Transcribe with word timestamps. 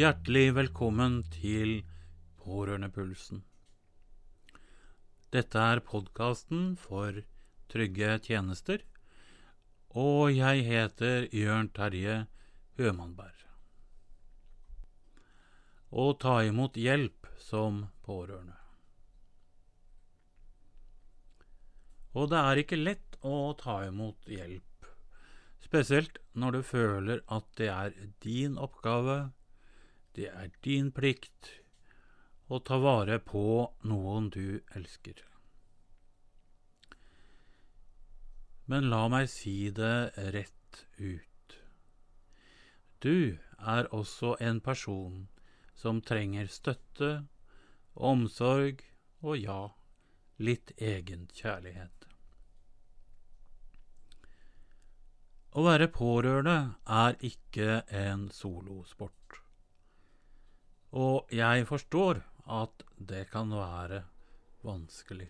Hjertelig 0.00 0.54
velkommen 0.56 1.16
til 1.34 1.82
Pårørendepulsen. 2.40 3.42
Dette 5.34 5.64
er 5.72 5.80
podkasten 5.84 6.70
for 6.80 7.18
trygge 7.68 8.14
tjenester, 8.24 8.80
og 9.92 10.30
jeg 10.32 10.62
heter 10.64 11.26
Jørn 11.36 11.68
Terje 11.76 12.14
Hømannberg. 12.78 13.42
Å 15.90 16.06
ta 16.22 16.36
imot 16.48 16.78
hjelp 16.80 17.28
som 17.48 17.82
pårørende. 18.06 18.56
Og 22.14 22.30
det 22.32 22.40
er 22.46 22.62
ikke 22.62 22.78
lett 22.80 23.18
å 23.20 23.42
ta 23.66 23.82
imot 23.90 24.32
hjelp, 24.38 24.88
spesielt 25.68 26.22
når 26.32 26.56
du 26.56 26.62
føler 26.70 27.22
at 27.28 27.52
det 27.60 27.68
er 27.74 28.00
din 28.24 28.56
oppgave 28.56 29.18
det 30.18 30.28
er 30.28 30.52
din 30.64 30.90
plikt 30.92 31.50
å 32.50 32.58
ta 32.66 32.80
vare 32.82 33.20
på 33.22 33.42
noen 33.86 34.30
du 34.34 34.60
elsker. 34.74 35.22
Men 38.70 38.88
la 38.90 39.06
meg 39.10 39.28
si 39.30 39.70
det 39.74 40.12
rett 40.34 40.82
ut. 40.98 41.56
Du 43.00 43.38
er 43.58 43.88
også 43.94 44.36
en 44.40 44.60
person 44.60 45.28
som 45.74 46.02
trenger 46.04 46.50
støtte, 46.52 47.10
omsorg 47.94 48.84
og 49.22 49.38
ja, 49.40 49.62
litt 50.38 50.74
egen 50.76 51.26
kjærlighet. 51.34 52.06
Å 55.50 55.64
være 55.66 55.88
pårørende 55.90 56.58
er 56.86 57.16
ikke 57.26 57.80
en 57.90 58.28
solosport. 58.34 59.19
Og 60.90 61.30
jeg 61.34 61.66
forstår 61.68 62.22
at 62.50 62.82
det 62.98 63.28
kan 63.30 63.52
være 63.54 64.02
vanskelig. 64.66 65.28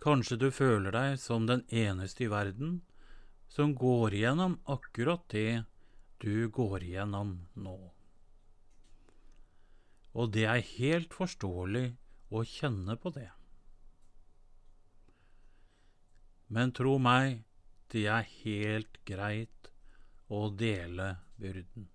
Kanskje 0.00 0.38
du 0.38 0.50
føler 0.54 0.94
deg 0.94 1.16
som 1.20 1.48
den 1.48 1.64
eneste 1.68 2.24
i 2.24 2.30
verden 2.30 2.80
som 3.52 3.74
går 3.74 4.14
igjennom 4.14 4.58
akkurat 4.64 5.24
det 5.32 5.64
du 6.22 6.48
går 6.48 6.84
igjennom 6.86 7.32
nå. 7.54 7.76
Og 10.16 10.30
det 10.32 10.46
er 10.48 10.64
helt 10.76 11.12
forståelig 11.12 11.88
å 12.32 12.44
kjenne 12.48 12.96
på 12.96 13.12
det. 13.16 13.28
Men 16.48 16.72
tro 16.72 16.96
meg, 17.02 17.42
det 17.92 18.06
er 18.08 18.30
helt 18.44 19.02
greit 19.04 19.70
å 20.30 20.46
dele 20.54 21.16
byrden. 21.40 21.90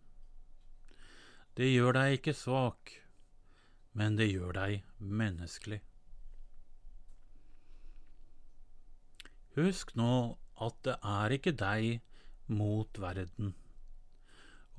Det 1.60 1.68
gjør 1.68 1.98
deg 1.98 2.14
ikke 2.16 2.34
svak, 2.38 2.94
men 4.00 4.16
det 4.16 4.30
gjør 4.32 4.56
deg 4.56 4.86
menneskelig. 5.00 5.82
Husk 9.58 9.92
nå 10.00 10.14
at 10.64 10.78
det 10.88 10.96
er 11.04 11.36
ikke 11.36 11.52
deg 11.60 12.00
mot 12.56 13.02
verden, 13.04 13.52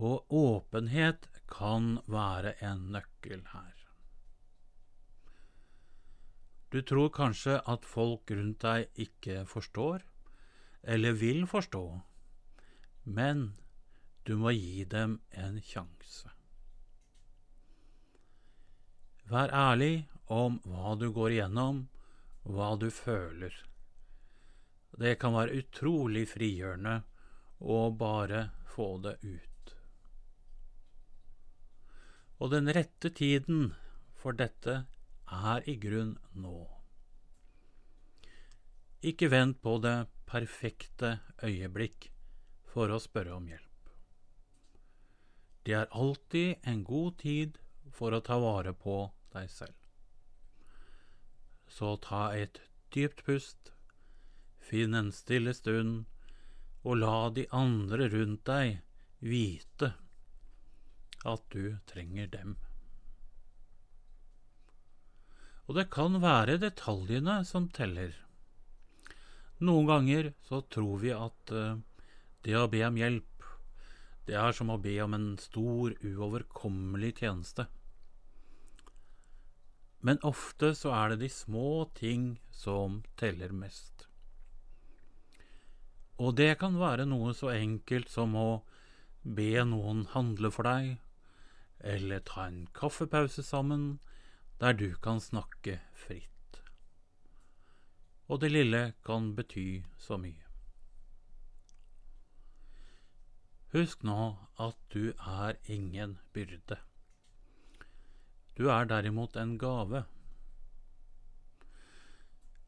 og 0.01 0.33
åpenhet 0.33 1.29
kan 1.53 1.99
være 2.09 2.55
en 2.65 2.89
nøkkel 2.97 3.45
her. 3.53 3.77
Du 6.73 6.81
tror 6.89 7.13
kanskje 7.13 7.59
at 7.69 7.85
folk 7.85 8.33
rundt 8.33 8.65
deg 8.65 9.03
ikke 9.05 9.43
forstår, 9.45 10.07
eller 10.83 11.21
vil 11.21 11.45
forstå, 11.47 11.85
men 13.05 13.51
du 14.25 14.39
må 14.41 14.55
gi 14.57 14.87
dem 14.89 15.21
en 15.37 15.61
sjanse. 15.61 16.33
Vær 19.33 19.49
ærlig 19.57 20.05
om 20.29 20.59
hva 20.69 20.93
du 21.01 21.07
går 21.17 21.33
igjennom, 21.33 21.87
hva 22.45 22.75
du 22.77 22.91
føler. 22.93 23.55
Det 25.01 25.15
kan 25.23 25.33
være 25.33 25.63
utrolig 25.63 26.27
frigjørende 26.35 26.99
å 27.65 27.79
bare 27.97 28.43
få 28.75 28.89
det 29.07 29.15
ut. 29.23 29.73
Og 32.43 32.53
den 32.53 32.69
rette 32.77 33.13
tiden 33.17 33.71
for 34.21 34.37
dette 34.37 34.75
er 35.33 35.65
i 35.71 35.79
grunn 35.81 36.13
nå. 36.37 36.59
Ikke 39.01 39.33
vent 39.33 39.63
på 39.65 39.79
det 39.83 39.97
perfekte 40.29 41.15
øyeblikk 41.41 42.11
for 42.75 42.93
å 42.93 43.01
spørre 43.01 43.39
om 43.39 43.49
hjelp. 43.49 43.91
Det 45.65 45.79
er 45.79 45.91
alltid 46.05 46.69
en 46.69 46.85
god 46.85 47.19
tid 47.25 47.59
for 47.97 48.13
å 48.13 48.21
ta 48.21 48.37
vare 48.43 48.77
på 48.77 49.01
deg 49.35 49.51
selv. 49.51 49.77
Så 51.69 51.97
ta 52.05 52.31
et 52.37 52.61
dypt 52.95 53.25
pust, 53.27 53.73
finn 54.61 54.95
en 54.95 55.13
stille 55.15 55.55
stund, 55.57 56.05
og 56.83 56.99
la 56.99 57.31
de 57.31 57.47
andre 57.55 58.09
rundt 58.13 58.45
deg 58.49 58.83
vite 59.23 59.93
at 61.25 61.45
du 61.55 61.79
trenger 61.87 62.29
dem. 62.33 62.57
Og 65.71 65.79
det 65.79 65.87
kan 65.95 66.19
være 66.21 66.59
detaljene 66.61 67.39
som 67.49 67.69
teller. 67.71 68.17
Noen 69.63 69.87
ganger 69.87 70.33
så 70.49 70.61
tror 70.75 70.99
vi 71.05 71.13
at 71.15 71.53
uh, 71.55 71.79
det 72.43 72.57
å 72.59 72.67
be 72.71 72.83
om 72.83 72.99
hjelp, 72.99 73.47
det 74.27 74.35
er 74.39 74.55
som 74.57 74.73
å 74.75 74.81
be 74.83 74.97
om 75.05 75.15
en 75.15 75.29
stor, 75.39 75.95
uoverkommelig 76.03 77.15
tjeneste. 77.23 77.69
Men 80.03 80.19
ofte 80.27 80.73
så 80.75 80.91
er 80.99 81.13
det 81.13 81.23
de 81.23 81.31
små 81.31 81.87
ting 81.95 82.41
som 82.51 83.03
teller 83.17 83.55
mest. 83.55 84.09
Og 86.19 86.35
det 86.39 86.59
kan 86.59 86.77
være 86.79 87.07
noe 87.09 87.33
så 87.35 87.53
enkelt 87.55 88.11
som 88.11 88.35
å 88.39 88.63
be 89.23 89.55
noen 89.67 90.05
handle 90.13 90.51
for 90.55 90.67
deg, 90.67 90.99
eller 91.79 92.23
ta 92.27 92.47
en 92.51 92.67
kaffepause 92.75 93.43
sammen 93.47 94.01
der 94.63 94.75
du 94.79 94.93
kan 95.03 95.23
snakke 95.23 95.79
fritt. 96.05 96.61
Og 98.31 98.43
det 98.43 98.53
lille 98.53 98.83
kan 99.07 99.33
bety 99.39 99.83
så 99.99 100.19
mye. 100.19 100.47
Husk 103.73 104.03
nå 104.05 104.35
at 104.61 104.79
du 104.93 105.15
er 105.17 105.57
ingen 105.65 106.19
byrde. 106.35 106.79
Du 108.57 108.69
er 108.71 108.89
derimot 108.89 109.37
en 109.41 109.57
gave. 109.59 110.05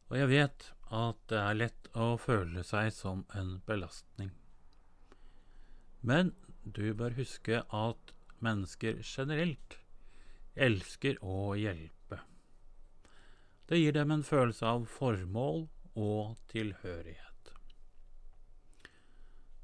Og 0.09 0.17
jeg 0.19 0.31
vet 0.31 0.71
at 0.93 1.21
det 1.29 1.41
er 1.41 1.59
lett 1.59 1.89
å 1.97 2.15
føle 2.21 2.63
seg 2.65 2.91
som 2.93 3.23
en 3.37 3.59
belastning. 3.67 4.31
Men 6.05 6.33
du 6.63 6.93
bør 6.97 7.17
huske 7.17 7.63
at 7.73 8.13
mennesker 8.45 9.01
generelt 9.01 9.79
elsker 10.55 11.17
å 11.25 11.53
hjelpe. 11.59 12.21
Det 13.65 13.81
gir 13.81 13.95
dem 13.97 14.13
en 14.13 14.25
følelse 14.25 14.65
av 14.69 14.85
formål 14.89 15.65
og 15.97 16.35
tilhørighet. 16.51 17.53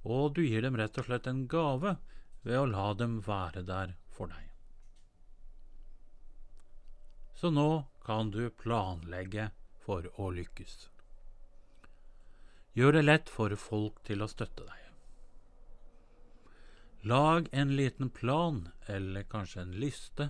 Og 0.01 0.33
du 0.35 0.41
gir 0.45 0.65
dem 0.65 0.77
rett 0.79 0.97
og 0.97 1.05
slett 1.05 1.29
en 1.29 1.45
gave 1.47 1.97
ved 2.41 2.57
å 2.57 2.69
la 2.69 2.87
dem 2.97 3.19
være 3.25 3.61
der 3.67 3.93
for 4.09 4.31
deg. 4.33 4.50
Så 7.41 7.49
nå 7.49 7.85
kan 8.05 8.29
du 8.31 8.49
planlegge 8.53 9.47
for 9.81 10.05
å 10.21 10.27
lykkes. 10.29 10.75
Gjør 12.77 12.93
det 12.93 13.01
lett 13.01 13.31
for 13.33 13.55
folk 13.57 13.97
til 14.05 14.21
å 14.21 14.27
støtte 14.29 14.67
deg. 14.67 14.83
Lag 17.09 17.47
en 17.51 17.73
liten 17.75 18.11
plan, 18.13 18.59
eller 18.85 19.25
kanskje 19.25 19.63
en 19.63 19.73
liste, 19.81 20.27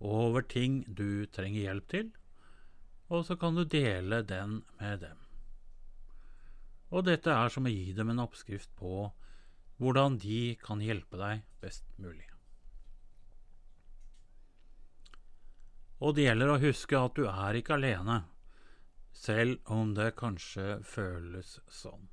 over 0.00 0.46
ting 0.48 0.78
du 0.88 1.26
trenger 1.28 1.66
hjelp 1.66 1.90
til, 1.92 2.08
og 3.12 3.26
så 3.28 3.36
kan 3.36 3.60
du 3.60 3.66
dele 3.68 4.22
den 4.24 4.62
med 4.80 5.04
dem. 5.04 5.20
Og 6.88 7.04
dette 7.04 7.36
er 7.36 7.52
som 7.52 7.68
å 7.68 7.74
gi 7.74 7.92
dem 7.92 8.14
en 8.14 8.24
oppskrift 8.24 8.72
på 8.80 9.10
hvordan 9.76 10.16
de 10.24 10.56
kan 10.64 10.80
hjelpe 10.80 11.20
deg 11.20 11.44
best 11.60 11.84
mulig. 12.00 12.30
Og 16.00 16.16
det 16.16 16.26
gjelder 16.26 16.52
å 16.52 16.60
huske 16.60 16.98
at 16.98 17.16
du 17.16 17.24
er 17.30 17.56
ikke 17.56 17.76
alene, 17.78 18.18
selv 19.16 19.72
om 19.72 19.94
det 19.96 20.12
kanskje 20.18 20.82
føles 20.84 21.56
sånn. 21.72 22.10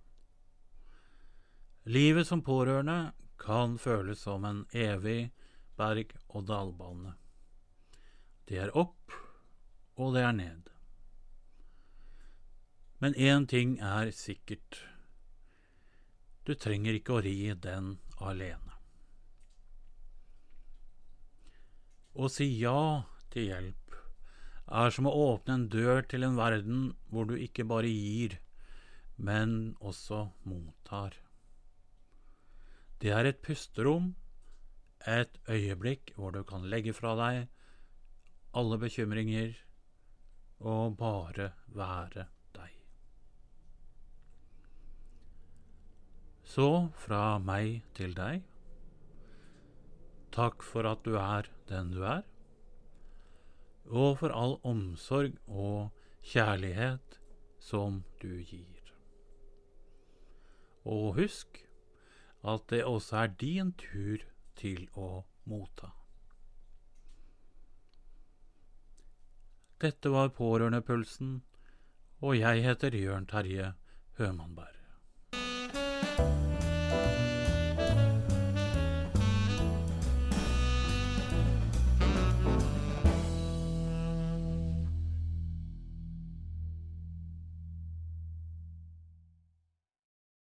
Livet 1.83 2.30
som 2.30 2.44
pårørende 2.45 3.12
kan 3.44 3.75
føles 3.77 4.24
som 4.24 4.45
en 4.47 4.63
evig 4.71 5.33
berg-og-dal-bane. 5.75 7.18
Det 8.47 8.62
er 8.63 8.71
opp, 8.77 9.12
og 10.00 10.15
det 10.15 10.24
er 10.24 10.38
ned. 10.38 10.69
Men 13.03 13.15
én 13.19 13.47
ting 13.51 13.75
er 13.83 14.13
sikkert. 14.15 14.80
Du 16.47 16.56
trenger 16.56 16.95
ikke 16.95 17.18
å 17.18 17.24
ri 17.24 17.51
den 17.59 17.97
alene. 18.24 18.77
Å 22.13 22.30
si 22.31 22.47
ja 22.62 23.03
til 23.33 23.50
hjelp 23.50 23.83
er 24.74 24.94
som 24.95 25.07
å 25.09 25.13
åpne 25.33 25.57
en 25.57 25.68
dør 25.69 26.01
til 26.09 26.25
en 26.25 26.38
verden 26.39 26.83
hvor 27.12 27.27
du 27.30 27.35
ikke 27.38 27.65
bare 27.68 27.89
gir, 27.91 28.39
men 29.18 29.75
også 29.80 30.25
mottar. 30.50 31.18
Det 33.03 33.12
er 33.12 33.27
et 33.27 33.41
pusterom, 33.44 34.13
et 35.06 35.35
øyeblikk 35.51 36.13
hvor 36.15 36.31
du 36.31 36.44
kan 36.47 36.63
legge 36.71 36.94
fra 36.95 37.12
deg 37.19 37.44
alle 38.56 38.77
bekymringer 38.80 39.57
og 40.63 40.95
bare 40.97 41.50
være 41.75 42.27
deg. 42.56 42.71
Så 46.47 46.69
fra 47.03 47.38
meg 47.44 47.81
til 47.97 48.15
deg, 48.15 48.45
takk 50.33 50.63
for 50.63 50.88
at 50.88 51.03
du 51.03 51.18
er 51.19 51.50
den 51.68 51.91
du 51.91 52.06
er, 52.07 52.24
og 53.85 54.18
for 54.19 54.33
all 54.33 54.57
omsorg 54.63 55.35
og 55.47 55.91
kjærlighet 56.24 57.19
som 57.59 58.03
du 58.21 58.39
gir. 58.39 58.94
Og 60.83 61.13
husk 61.19 61.63
at 62.44 62.68
det 62.69 62.83
også 62.83 63.24
er 63.24 63.35
din 63.39 63.74
tur 63.80 64.24
til 64.59 64.88
å 65.00 65.24
motta. 65.47 65.91
Dette 69.83 70.12
var 70.12 70.31
Pårørendepulsen, 70.31 71.41
og 72.24 72.38
jeg 72.39 72.63
heter 72.63 72.95
Jørn 72.95 73.27
Terje 73.27 73.74
Hømannberg. 74.19 74.82